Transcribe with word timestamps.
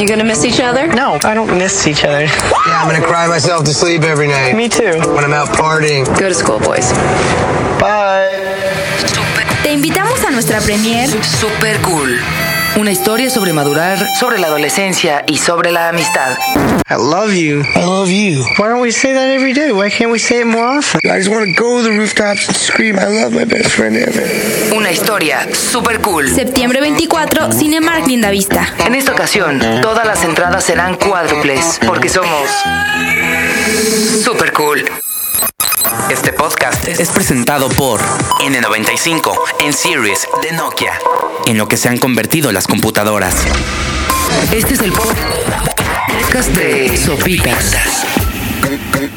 You 0.00 0.08
gonna 0.08 0.24
miss 0.24 0.46
each 0.46 0.60
other? 0.60 0.86
No, 0.86 1.18
I 1.24 1.34
don't 1.34 1.58
miss 1.58 1.86
each 1.86 2.06
other. 2.06 2.22
Yeah, 2.22 2.80
I'm 2.80 2.88
gonna 2.88 3.06
cry 3.06 3.28
myself 3.28 3.64
to 3.66 3.74
sleep 3.74 4.00
every 4.00 4.28
night. 4.28 4.54
Me 4.56 4.66
too. 4.66 4.98
When 5.12 5.24
I'm 5.24 5.34
out 5.34 5.48
partying. 5.48 6.06
Go 6.18 6.26
to 6.26 6.34
school, 6.34 6.58
boys. 6.58 6.90
Bye. 7.78 8.30
Te 9.62 9.72
invitamos 9.72 10.24
a 10.24 10.30
nuestra 10.30 10.58
premier 10.62 11.06
Super 11.22 11.78
cool. 11.82 12.49
Una 12.76 12.92
historia 12.92 13.28
sobre 13.30 13.52
madurar, 13.52 13.98
sobre 14.18 14.38
la 14.38 14.46
adolescencia 14.46 15.24
y 15.26 15.38
sobre 15.38 15.72
la 15.72 15.88
amistad. 15.88 16.38
I 16.88 16.94
love 16.94 17.34
you. 17.34 17.62
I 17.74 17.84
love 17.84 18.08
you. 18.08 18.44
Why 18.58 18.68
don't 18.68 18.80
we 18.80 18.92
say 18.92 19.12
that 19.12 19.28
every 19.28 19.52
day? 19.52 19.72
Why 19.72 19.90
can't 19.90 20.10
we 20.10 20.18
say 20.18 20.40
it 20.40 20.46
more 20.46 20.78
often? 20.78 21.00
I 21.04 21.18
just 21.18 21.30
want 21.30 21.44
to 21.44 21.52
go 21.60 21.78
to 21.78 21.82
the 21.82 21.90
rooftops 21.90 22.48
and 22.48 22.56
scream, 22.56 22.96
I 22.98 23.06
love 23.06 23.32
my 23.32 23.44
best 23.44 23.70
friend 23.72 23.96
ever. 23.96 24.22
Una 24.74 24.90
historia 24.90 25.46
super 25.52 26.00
cool. 26.00 26.28
Septiembre 26.28 26.80
24, 26.80 27.52
Cinemark 27.52 28.06
Lindavista. 28.06 28.66
En 28.86 28.94
esta 28.94 29.12
ocasión, 29.12 29.60
todas 29.82 30.06
las 30.06 30.24
entradas 30.24 30.64
serán 30.64 30.96
cuádruples, 30.96 31.80
porque 31.86 32.08
somos 32.08 32.48
super 34.24 34.52
cool. 34.52 34.84
Este 36.10 36.32
podcast 36.32 36.88
es 36.88 37.08
presentado 37.10 37.68
por 37.68 38.00
N95 38.40 39.32
en 39.60 39.72
Series 39.72 40.26
de 40.42 40.52
Nokia, 40.52 40.98
en 41.46 41.56
lo 41.56 41.68
que 41.68 41.76
se 41.76 41.88
han 41.88 41.98
convertido 41.98 42.50
las 42.50 42.66
computadoras. 42.66 43.36
Este 44.52 44.74
es 44.74 44.80
el 44.80 44.92
podcast 44.92 46.48
de 46.56 46.96
Sopitas 46.96 47.76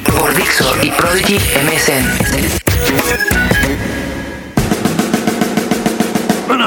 por 0.06 0.36
Dixo 0.36 0.72
y 0.84 0.92
Prodigy 0.92 1.38
MSN. 1.38 3.03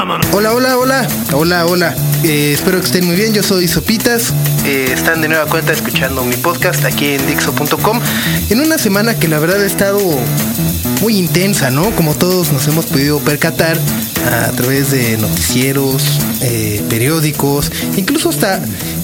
Hola, 0.06 0.54
hola, 0.54 0.78
hola, 0.78 1.08
hola, 1.32 1.66
hola. 1.66 1.96
Eh, 2.22 2.52
espero 2.52 2.78
que 2.78 2.86
estén 2.86 3.04
muy 3.04 3.16
bien. 3.16 3.34
Yo 3.34 3.42
soy 3.42 3.66
Sopitas. 3.66 4.32
Eh, 4.64 4.92
están 4.94 5.20
de 5.20 5.26
nueva 5.26 5.46
cuenta 5.46 5.72
escuchando 5.72 6.24
mi 6.24 6.36
podcast 6.36 6.84
aquí 6.84 7.14
en 7.14 7.26
Dixo.com. 7.26 7.98
En 8.48 8.60
una 8.60 8.78
semana 8.78 9.18
que 9.18 9.26
la 9.26 9.40
verdad 9.40 9.60
ha 9.60 9.66
estado 9.66 9.98
muy 11.00 11.16
intensa, 11.16 11.72
¿no? 11.72 11.90
Como 11.96 12.14
todos 12.14 12.52
nos 12.52 12.68
hemos 12.68 12.86
podido 12.86 13.18
percatar 13.18 13.76
a 14.30 14.52
través 14.52 14.92
de 14.92 15.16
noticieros, 15.16 16.20
eh, 16.40 16.84
periódicos, 16.88 17.72
incluso 17.96 18.28
hasta, 18.28 18.60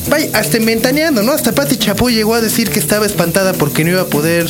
vaya, 0.09 0.29
hasta 0.35 0.57
inventaneando, 0.57 1.25
¿no? 1.25 1.33
Hasta 1.33 1.51
Pati 1.51 1.79
Chapoy 1.79 2.15
llegó 2.15 2.37
a 2.37 2.41
decir 2.41 2.71
que 2.71 2.79
estaba 2.79 3.07
espantada 3.07 3.55
porque 3.55 3.83
no 3.83 3.91
iba 3.91 4.03
a 4.03 4.07
poder 4.07 4.49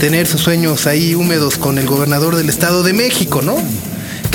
tener 0.00 0.26
sus 0.26 0.40
sueños 0.40 0.86
ahí 0.86 1.14
húmedos 1.14 1.58
con 1.58 1.76
el 1.76 1.86
gobernador 1.86 2.36
del 2.36 2.48
Estado 2.48 2.82
de 2.84 2.94
México, 2.94 3.42
¿no? 3.42 3.56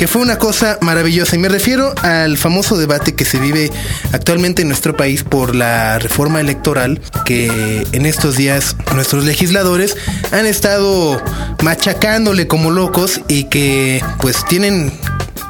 Que 0.00 0.08
fue 0.08 0.22
una 0.22 0.38
cosa 0.38 0.78
maravillosa. 0.80 1.36
Y 1.36 1.38
me 1.38 1.50
refiero 1.50 1.94
al 2.00 2.38
famoso 2.38 2.78
debate 2.78 3.14
que 3.14 3.26
se 3.26 3.38
vive 3.38 3.70
actualmente 4.12 4.62
en 4.62 4.68
nuestro 4.68 4.96
país 4.96 5.24
por 5.24 5.54
la 5.54 5.98
reforma 5.98 6.40
electoral 6.40 7.02
que 7.26 7.86
en 7.92 8.06
estos 8.06 8.34
días 8.38 8.76
nuestros 8.94 9.26
legisladores 9.26 9.98
han 10.32 10.46
estado 10.46 11.22
machacándole 11.62 12.46
como 12.46 12.70
locos 12.70 13.20
y 13.28 13.44
que 13.44 14.02
pues 14.22 14.42
tienen 14.48 14.90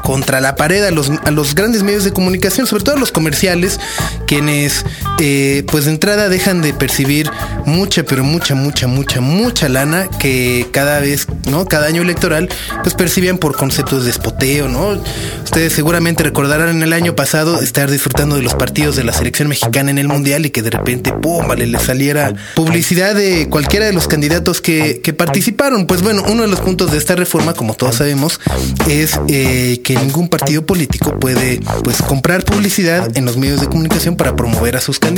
contra 0.02 0.40
la 0.40 0.56
pared 0.56 0.82
a 0.82 0.90
los, 0.90 1.12
a 1.24 1.30
los 1.30 1.54
grandes 1.54 1.84
medios 1.84 2.02
de 2.02 2.12
comunicación, 2.12 2.66
sobre 2.66 2.82
todo 2.82 2.96
a 2.96 2.98
los 2.98 3.12
comerciales, 3.12 3.78
quienes 4.26 4.84
eh, 5.20 5.64
pues 5.70 5.84
de 5.84 5.92
entrada 5.92 6.28
dejan 6.28 6.62
de 6.62 6.72
percibir 6.72 7.30
mucha, 7.66 8.02
pero 8.02 8.24
mucha, 8.24 8.54
mucha, 8.54 8.86
mucha, 8.86 9.20
mucha 9.20 9.68
lana 9.68 10.08
que 10.18 10.66
cada 10.72 10.98
vez, 11.00 11.26
¿no? 11.48 11.66
Cada 11.66 11.86
año 11.86 12.02
electoral, 12.02 12.48
pues 12.82 12.94
percibían 12.94 13.38
por 13.38 13.56
conceptos 13.56 14.04
de 14.04 14.10
espoteo, 14.10 14.68
¿no? 14.68 15.00
Ustedes 15.44 15.72
seguramente 15.72 16.22
recordarán 16.22 16.70
en 16.70 16.82
el 16.82 16.92
año 16.92 17.14
pasado 17.14 17.60
estar 17.60 17.90
disfrutando 17.90 18.36
de 18.36 18.42
los 18.42 18.54
partidos 18.54 18.96
de 18.96 19.04
la 19.04 19.12
selección 19.12 19.48
mexicana 19.48 19.90
en 19.90 19.98
el 19.98 20.08
Mundial 20.08 20.46
y 20.46 20.50
que 20.50 20.62
de 20.62 20.70
repente, 20.70 21.12
¡pum!, 21.12 21.46
vale, 21.46 21.66
le 21.66 21.78
saliera 21.78 22.32
publicidad 22.54 23.14
de 23.14 23.48
cualquiera 23.48 23.86
de 23.86 23.92
los 23.92 24.08
candidatos 24.08 24.60
que, 24.60 25.00
que 25.02 25.12
participaron. 25.12 25.86
Pues 25.86 26.02
bueno, 26.02 26.24
uno 26.28 26.42
de 26.42 26.48
los 26.48 26.60
puntos 26.60 26.92
de 26.92 26.98
esta 26.98 27.14
reforma, 27.14 27.54
como 27.54 27.74
todos 27.74 27.96
sabemos, 27.96 28.40
es 28.88 29.18
eh, 29.28 29.80
que 29.84 29.96
ningún 29.96 30.28
partido 30.28 30.64
político 30.64 31.18
puede 31.18 31.60
pues 31.84 32.02
comprar 32.02 32.44
publicidad 32.44 33.16
en 33.16 33.24
los 33.24 33.36
medios 33.36 33.60
de 33.60 33.66
comunicación 33.66 34.16
para 34.16 34.36
promover 34.36 34.76
a 34.76 34.80
sus 34.80 34.98
candidatos, 34.98 35.09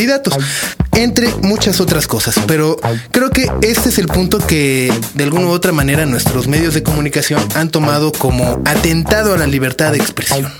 entre 0.92 1.28
muchas 1.42 1.80
otras 1.80 2.06
cosas. 2.06 2.36
Pero 2.46 2.76
creo 3.10 3.30
que 3.30 3.50
este 3.62 3.88
es 3.88 3.98
el 3.98 4.06
punto 4.06 4.38
que 4.38 4.92
de 5.14 5.24
alguna 5.24 5.46
u 5.46 5.50
otra 5.50 5.72
manera 5.72 6.06
nuestros 6.06 6.48
medios 6.48 6.74
de 6.74 6.82
comunicación 6.82 7.40
han 7.54 7.70
tomado 7.70 8.12
como 8.12 8.60
atentado 8.64 9.34
a 9.34 9.38
la 9.38 9.46
libertad 9.46 9.92
de 9.92 9.98
expresión. 9.98 10.52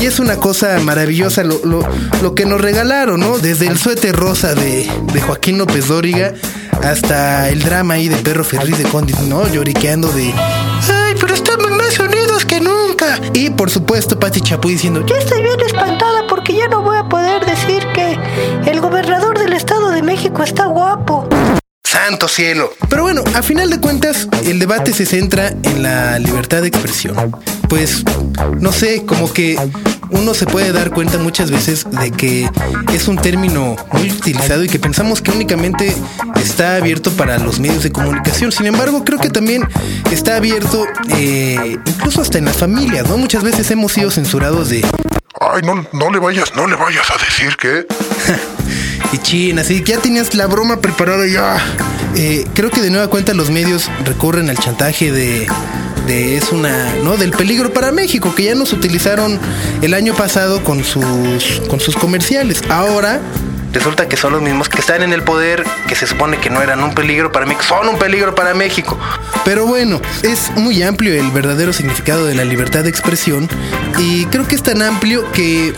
Y 0.00 0.06
es 0.06 0.18
una 0.18 0.36
cosa 0.36 0.78
maravillosa 0.80 1.44
lo, 1.44 1.64
lo, 1.64 1.80
lo, 2.22 2.34
que 2.34 2.44
nos 2.44 2.60
regalaron, 2.60 3.20
¿no? 3.20 3.38
Desde 3.38 3.66
el 3.66 3.78
suéter 3.78 4.14
rosa 4.14 4.54
de, 4.54 4.90
de 5.12 5.20
Joaquín 5.20 5.56
López 5.56 5.88
Dóriga 5.88 6.34
hasta 6.82 7.48
el 7.48 7.62
drama 7.62 7.94
ahí 7.94 8.08
de 8.08 8.16
Perro 8.16 8.44
Ferriz 8.44 8.76
de 8.76 8.84
Condi, 8.84 9.14
¿no? 9.26 9.48
Lloriqueando 9.48 10.08
de... 10.08 10.32
¡Ay, 10.34 11.14
pero 11.18 11.34
estamos 11.34 11.70
más 11.70 11.98
unidos 11.98 12.44
que 12.44 12.60
nunca! 12.60 13.18
Y 13.32 13.50
por 13.50 13.70
supuesto 13.70 14.18
Pati 14.18 14.40
Chapoy 14.40 14.72
diciendo... 14.72 15.04
Yo 15.06 15.16
estoy 15.16 15.42
bien 15.42 15.60
espantada 15.64 16.13
porque 16.44 16.60
ya 16.60 16.68
no 16.68 16.82
voy 16.82 16.98
a 16.98 17.08
poder 17.08 17.46
decir 17.46 17.86
que 17.94 18.18
el 18.70 18.82
gobernador 18.82 19.38
del 19.38 19.54
Estado 19.54 19.88
de 19.92 20.02
México 20.02 20.42
está 20.42 20.66
guapo. 20.66 21.26
Santo 21.82 22.28
cielo. 22.28 22.70
Pero 22.90 23.04
bueno, 23.04 23.24
a 23.34 23.40
final 23.40 23.70
de 23.70 23.80
cuentas, 23.80 24.28
el 24.44 24.58
debate 24.58 24.92
se 24.92 25.06
centra 25.06 25.48
en 25.62 25.82
la 25.82 26.18
libertad 26.18 26.60
de 26.60 26.68
expresión. 26.68 27.34
Pues, 27.70 28.04
no 28.60 28.72
sé, 28.72 29.06
como 29.06 29.32
que 29.32 29.56
uno 30.10 30.34
se 30.34 30.44
puede 30.44 30.70
dar 30.72 30.90
cuenta 30.90 31.16
muchas 31.16 31.50
veces 31.50 31.86
de 31.90 32.10
que 32.10 32.46
es 32.92 33.08
un 33.08 33.16
término 33.16 33.76
muy 33.92 34.10
utilizado 34.10 34.64
y 34.64 34.68
que 34.68 34.78
pensamos 34.78 35.22
que 35.22 35.30
únicamente 35.30 35.96
está 36.36 36.76
abierto 36.76 37.10
para 37.12 37.38
los 37.38 37.58
medios 37.58 37.84
de 37.84 37.90
comunicación. 37.90 38.52
Sin 38.52 38.66
embargo, 38.66 39.02
creo 39.02 39.18
que 39.18 39.30
también 39.30 39.66
está 40.12 40.36
abierto 40.36 40.84
eh, 41.16 41.78
incluso 41.86 42.20
hasta 42.20 42.36
en 42.36 42.44
las 42.44 42.58
familias, 42.58 43.08
¿no? 43.08 43.16
Muchas 43.16 43.42
veces 43.42 43.70
hemos 43.70 43.92
sido 43.92 44.10
censurados 44.10 44.68
de... 44.68 44.84
Ay, 45.54 45.62
no, 45.62 45.86
no 45.92 46.10
le 46.10 46.18
vayas, 46.18 46.56
no 46.56 46.66
le 46.66 46.74
vayas 46.74 47.08
a 47.12 47.24
decir 47.24 47.56
que... 47.56 47.86
y 49.12 49.18
chin, 49.18 49.56
así 49.60 49.84
que 49.84 49.92
ya 49.92 50.00
tenías 50.00 50.34
la 50.34 50.48
broma 50.48 50.80
preparada 50.80 51.28
ya. 51.28 51.58
Eh, 52.16 52.44
creo 52.54 52.70
que 52.70 52.80
de 52.80 52.90
nueva 52.90 53.06
cuenta 53.06 53.34
los 53.34 53.50
medios 53.50 53.88
recurren 54.04 54.50
al 54.50 54.58
chantaje 54.58 55.12
de, 55.12 55.46
de 56.08 56.36
es 56.36 56.50
una, 56.50 56.96
¿no? 57.04 57.16
Del 57.16 57.30
peligro 57.30 57.72
para 57.72 57.92
México, 57.92 58.34
que 58.34 58.42
ya 58.42 58.56
nos 58.56 58.72
utilizaron 58.72 59.38
el 59.80 59.94
año 59.94 60.12
pasado 60.14 60.64
con 60.64 60.82
sus, 60.82 61.62
con 61.68 61.78
sus 61.78 61.94
comerciales. 61.94 62.60
Ahora 62.68 63.20
resulta 63.74 64.08
que 64.08 64.16
son 64.16 64.32
los 64.32 64.40
mismos 64.40 64.68
que 64.68 64.80
están 64.80 65.02
en 65.02 65.12
el 65.12 65.22
poder, 65.22 65.64
que 65.88 65.94
se 65.94 66.06
supone 66.06 66.38
que 66.38 66.48
no 66.48 66.62
eran 66.62 66.82
un 66.82 66.94
peligro 66.94 67.32
para 67.32 67.44
México, 67.44 67.64
son 67.68 67.88
un 67.88 67.98
peligro 67.98 68.34
para 68.34 68.54
México. 68.54 68.98
Pero 69.44 69.66
bueno, 69.66 70.00
es 70.22 70.50
muy 70.56 70.82
amplio 70.82 71.12
el 71.12 71.30
verdadero 71.30 71.72
significado 71.72 72.24
de 72.24 72.34
la 72.34 72.44
libertad 72.44 72.84
de 72.84 72.90
expresión 72.90 73.48
y 73.98 74.26
creo 74.26 74.46
que 74.46 74.54
es 74.54 74.62
tan 74.62 74.80
amplio 74.80 75.30
que 75.32 75.74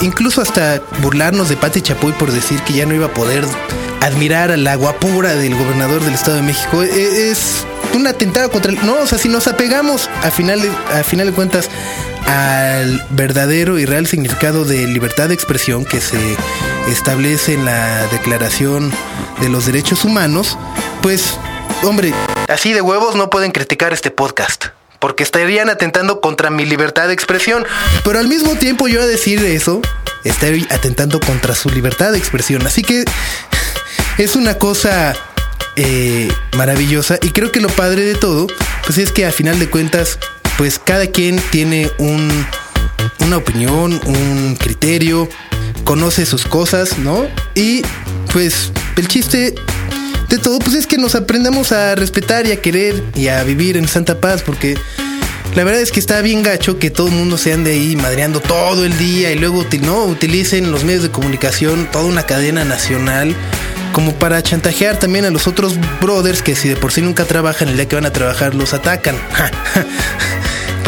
incluso 0.00 0.42
hasta 0.42 0.80
burlarnos 1.00 1.48
de 1.48 1.56
Pati 1.56 1.80
Chapoy 1.82 2.12
por 2.12 2.30
decir 2.30 2.60
que 2.62 2.74
ya 2.74 2.86
no 2.86 2.94
iba 2.94 3.06
a 3.06 3.14
poder 3.14 3.44
admirar 4.00 4.52
a 4.52 4.56
la 4.56 4.76
guapura 4.76 5.34
del 5.34 5.56
gobernador 5.56 6.02
del 6.04 6.14
Estado 6.14 6.36
de 6.36 6.42
México 6.42 6.82
es 6.82 7.64
un 7.94 8.06
atentado 8.06 8.50
contra 8.50 8.70
el... 8.70 8.84
No, 8.86 8.94
o 9.00 9.06
sea, 9.06 9.18
si 9.18 9.28
nos 9.28 9.48
apegamos 9.48 10.08
a 10.22 10.30
final 10.30 10.60
final 11.04 11.26
de 11.26 11.32
cuentas 11.32 11.70
al 12.28 13.02
verdadero 13.10 13.78
y 13.78 13.86
real 13.86 14.06
significado 14.06 14.66
de 14.66 14.86
libertad 14.86 15.28
de 15.28 15.34
expresión 15.34 15.86
que 15.86 16.00
se 16.00 16.18
establece 16.88 17.54
en 17.54 17.64
la 17.64 18.06
Declaración 18.08 18.92
de 19.40 19.48
los 19.48 19.64
Derechos 19.64 20.04
Humanos, 20.04 20.58
pues, 21.00 21.38
hombre, 21.82 22.12
así 22.48 22.74
de 22.74 22.82
huevos 22.82 23.16
no 23.16 23.30
pueden 23.30 23.50
criticar 23.50 23.94
este 23.94 24.10
podcast. 24.10 24.66
Porque 24.98 25.22
estarían 25.22 25.70
atentando 25.70 26.20
contra 26.20 26.50
mi 26.50 26.66
libertad 26.66 27.06
de 27.06 27.14
expresión. 27.14 27.64
Pero 28.04 28.18
al 28.18 28.26
mismo 28.26 28.56
tiempo 28.56 28.88
yo 28.88 29.00
a 29.00 29.06
decir 29.06 29.38
eso, 29.44 29.80
estoy 30.24 30.66
atentando 30.70 31.20
contra 31.20 31.54
su 31.54 31.70
libertad 31.70 32.10
de 32.10 32.18
expresión. 32.18 32.66
Así 32.66 32.82
que 32.82 33.04
es 34.18 34.34
una 34.34 34.58
cosa 34.58 35.14
eh, 35.76 36.28
maravillosa. 36.56 37.18
Y 37.22 37.30
creo 37.30 37.52
que 37.52 37.60
lo 37.60 37.68
padre 37.68 38.02
de 38.02 38.16
todo, 38.16 38.48
pues 38.84 38.98
es 38.98 39.12
que 39.12 39.24
a 39.24 39.30
final 39.30 39.60
de 39.60 39.70
cuentas, 39.70 40.18
pues 40.58 40.80
cada 40.80 41.06
quien 41.06 41.40
tiene 41.50 41.90
un, 41.98 42.28
una 43.20 43.36
opinión, 43.36 43.98
un 44.04 44.56
criterio, 44.58 45.28
conoce 45.84 46.26
sus 46.26 46.44
cosas, 46.44 46.98
¿no? 46.98 47.26
Y 47.54 47.82
pues 48.32 48.72
el 48.96 49.06
chiste 49.06 49.54
de 50.28 50.38
todo, 50.38 50.58
pues 50.58 50.74
es 50.74 50.88
que 50.88 50.98
nos 50.98 51.14
aprendamos 51.14 51.70
a 51.70 51.94
respetar 51.94 52.46
y 52.46 52.52
a 52.52 52.60
querer 52.60 53.02
y 53.14 53.28
a 53.28 53.42
vivir 53.44 53.76
en 53.76 53.86
santa 53.86 54.20
paz, 54.20 54.42
porque 54.42 54.76
la 55.54 55.62
verdad 55.62 55.80
es 55.80 55.92
que 55.92 56.00
está 56.00 56.20
bien 56.22 56.42
gacho 56.42 56.78
que 56.78 56.90
todo 56.90 57.06
el 57.06 57.14
mundo 57.14 57.38
se 57.38 57.52
ande 57.52 57.70
ahí 57.70 57.94
madreando 57.94 58.40
todo 58.40 58.84
el 58.84 58.98
día 58.98 59.30
y 59.30 59.38
luego 59.38 59.64
no 59.82 60.04
utilicen 60.06 60.72
los 60.72 60.82
medios 60.82 61.04
de 61.04 61.10
comunicación, 61.10 61.88
toda 61.92 62.04
una 62.04 62.24
cadena 62.24 62.64
nacional 62.64 63.34
como 63.92 64.12
para 64.14 64.42
chantajear 64.42 64.98
también 64.98 65.24
a 65.24 65.30
los 65.30 65.46
otros 65.46 65.76
brothers 66.00 66.42
que 66.42 66.54
si 66.54 66.68
de 66.68 66.76
por 66.76 66.92
sí 66.92 67.00
nunca 67.00 67.24
trabajan, 67.24 67.68
el 67.68 67.76
día 67.76 67.88
que 67.88 67.96
van 67.96 68.06
a 68.06 68.12
trabajar 68.12 68.54
los 68.54 68.72
atacan. 68.74 69.16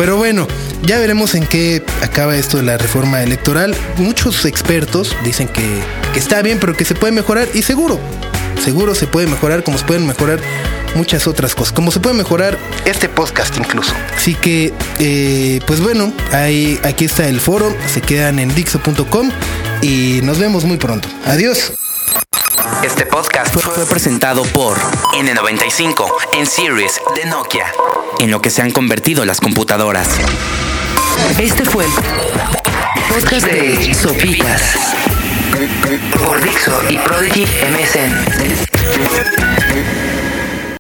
Pero 0.01 0.17
bueno, 0.17 0.49
ya 0.83 0.99
veremos 0.99 1.35
en 1.35 1.47
qué 1.47 1.85
acaba 2.01 2.35
esto 2.35 2.57
de 2.57 2.63
la 2.63 2.79
reforma 2.79 3.23
electoral. 3.23 3.77
Muchos 3.99 4.47
expertos 4.47 5.15
dicen 5.25 5.47
que, 5.47 5.83
que 6.15 6.19
está 6.19 6.41
bien, 6.41 6.57
pero 6.59 6.75
que 6.75 6.87
se 6.87 6.95
puede 6.95 7.13
mejorar. 7.13 7.49
Y 7.53 7.61
seguro, 7.61 8.01
seguro 8.65 8.95
se 8.95 9.07
puede 9.07 9.27
mejorar 9.27 9.63
como 9.63 9.77
se 9.77 9.85
pueden 9.85 10.07
mejorar 10.07 10.41
muchas 10.95 11.27
otras 11.27 11.55
cosas. 11.55 11.75
Como 11.75 11.91
se 11.91 12.01
puede 12.01 12.17
mejorar 12.17 12.57
este 12.87 13.11
podcast 13.11 13.55
incluso. 13.59 13.93
Así 14.17 14.35
que, 14.35 14.73
eh, 15.01 15.61
pues 15.67 15.83
bueno, 15.83 16.15
ahí, 16.33 16.81
aquí 16.83 17.05
está 17.05 17.29
el 17.29 17.39
foro. 17.39 17.71
Se 17.93 18.01
quedan 18.01 18.39
en 18.39 18.55
dixo.com 18.55 19.31
y 19.83 20.21
nos 20.23 20.39
vemos 20.39 20.65
muy 20.65 20.79
pronto. 20.79 21.11
Adiós. 21.27 21.75
Este 22.83 23.05
podcast 23.05 23.55
fue 23.55 23.85
presentado 23.87 24.43
por 24.43 24.79
N95 24.79 26.07
en 26.39 26.47
Series 26.47 27.01
de 27.15 27.27
Nokia, 27.29 27.73
en 28.19 28.31
lo 28.31 28.41
que 28.41 28.49
se 28.51 28.63
han 28.63 28.71
convertido 28.71 29.25
las 29.25 29.41
computadoras. 29.41 30.09
Este 31.39 31.65
fue 31.65 31.85
el 31.85 31.91
podcast 33.09 33.47
de 33.47 33.95
Sopitas 33.95 34.95
por 36.25 36.43
Dixo 36.43 36.81
y 36.89 36.97
Prodigy 36.99 37.45
MSN. 37.45 38.15